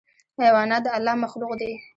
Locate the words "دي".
1.61-1.71